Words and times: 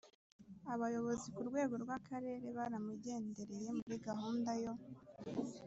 Abayobozi 0.73 1.27
ku 1.35 1.41
rwego 1.49 1.73
rw’Akarere 1.83 2.47
baramugendereye 2.57 3.69
muri 3.79 3.95
gahunda 4.07 4.51
yo 4.63 4.73